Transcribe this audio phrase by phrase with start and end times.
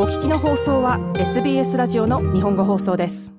[0.00, 3.34] お聞きの放送は SBS ラジオの日本語放送です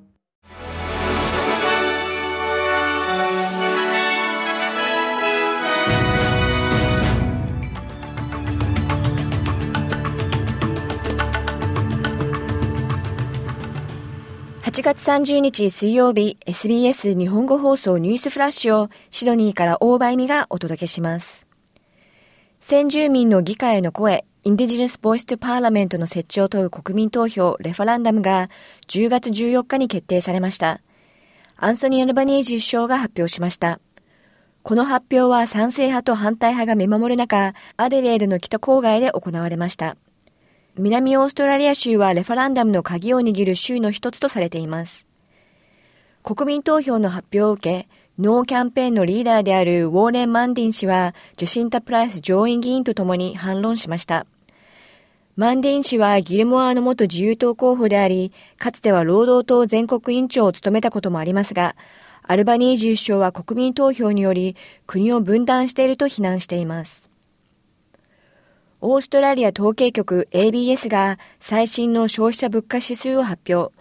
[14.63, 21.47] 8月30日水曜日 SBS 日本語放送ニュースフラッシュをシドニーから大場恵美がお届けします。
[22.59, 28.49] 先住民の議会への声、インディジネス・ボイス・トゥ・パーラメントの設置を問う国民投票、レファランダムが
[28.87, 30.79] 10月14日に決定されました。
[31.57, 33.81] アンソニー・アルバニージー首相が発表しました。
[34.63, 39.97] この発表は賛成派と反対派が見守る中、アデレードの北郊外で行われました。
[40.77, 45.05] 南オーストラリア州はレファランダムの鍵を握る州の一つとされています。
[46.23, 47.89] 国民投票の発表を受け、
[48.21, 54.25] ノーキャンペーンのリーダーであるウォーレン・マンディン氏は、ジュシンタ・プライス上院議員と共に反論しました。
[55.37, 61.77] マンディン氏はギルモアの元自由党候補であり、かつては労働党全国委員長を務めたこともありますが、
[62.23, 67.09] アルバニージー首相は国民投票により国を分断していると非難しています。
[68.81, 73.73] オーストラリア統計局 ABS が最新の消費者物価指数を発表。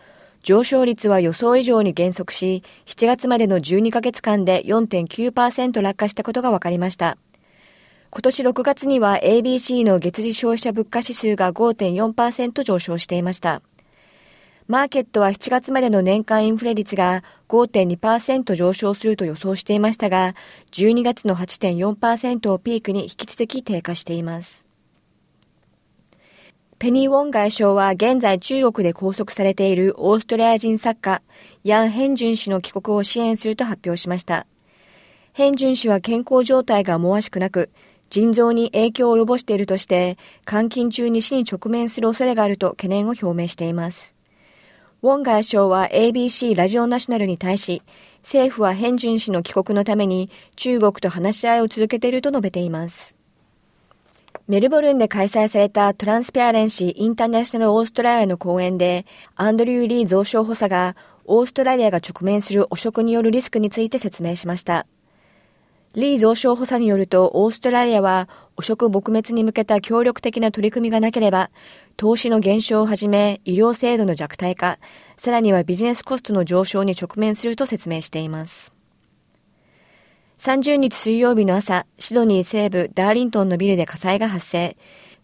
[0.42, 7.18] 上昇率は予想以上に減速し、7月までの12ヶ月間で4.9%落下したことが分かりました。
[8.10, 13.60] 今年6月には ABC の月次消費者物価指数が5.4%上昇していました。
[14.66, 20.34] マーケットは7月までの年間インフレ率が5.2%上昇すると予想していましたが、
[20.72, 24.67] 12月の8.4%をピークに引き続き低下しています。
[26.78, 31.22] ペニー・ウォン外相は現在中国で拘束されているオーストラリア人作家、
[31.64, 34.46] ヤン・ヘンジュン氏の帰国を支援すると発表しました。
[35.32, 37.70] ヘンジュン氏は健康状態が思わしくなく、
[38.10, 40.18] 腎臓に影響を及ぼしているとして、
[40.48, 44.14] 監禁中に死に直面する恐れがあると懸念を表明しています。
[45.02, 47.82] ウォン外相は ABC ラジオナショナルに対し、
[48.22, 53.17] 政府はヘンジュン氏の帰国のために中国と話し合いを続けていると述べています。
[54.48, 59.04] メルボルンで開催されたトランスペアレンシー・インターナショナル・オーストラリアの講演で、
[59.36, 64.86] アンドリュー・リー増床補佐が、オーストラリアが直面する汚職によるリスクについて説明しました。
[65.94, 68.26] リー増床補佐によると、オーストラリアは
[68.56, 71.50] 汚職撲滅に向けた協力的な取り組みがなければ、
[71.98, 74.78] 投資の減少をはじめ、医療制度の弱体化、
[75.18, 78.77] さらにはビジネスコストの上昇に直面すると説明しています。
[80.38, 84.76] 30日水曜日の朝、シドニー西部ダーリントンのビルで火災が発生。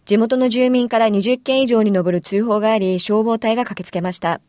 [0.03, 4.41] 地元の住民から20件以上に上る通報があり、消防隊が駆けつけました。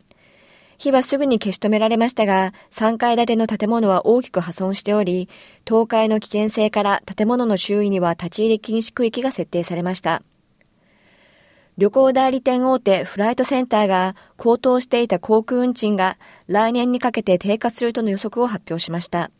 [0.77, 5.28] 火はすぐに消し止められましたが、3階建ての建物は大きく破損しており、
[5.66, 10.22] 倒壊の危険性から建物の周囲には立ち入り禁止区域が設定されました。
[11.78, 19.31] 旅行代理店大手フライトセンターが高騰していた航空運賃が来年にかけて低下するとの予測を発表しました。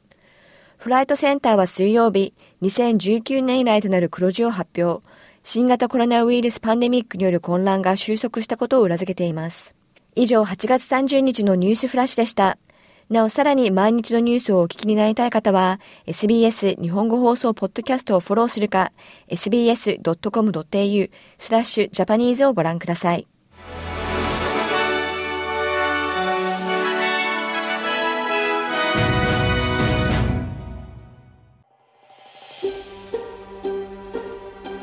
[0.77, 2.33] フライトセンターは水曜日、
[2.63, 5.05] 2019年以来となる黒字を発表。
[5.43, 9.75] 新型コロナウイルスパンデミックによる混乱が収束したことを裏付けています。
[10.15, 12.59] 以上、8月30日のニュースフラッシュでした。
[13.11, 18.93] なお、さらに毎日のニュースをお聞きになりたい方は、SBS 日本語放送ポッドキャストをフォローするか、
[19.29, 23.29] sbs.com.au スラッシュジャパニーズをご覧ください。